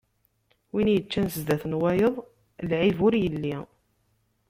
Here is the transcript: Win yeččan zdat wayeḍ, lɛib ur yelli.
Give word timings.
Win 0.73 0.91
yeččan 0.93 1.27
zdat 1.35 1.63
wayeḍ, 1.81 2.15
lɛib 2.69 2.97
ur 3.05 3.13
yelli. 3.23 3.55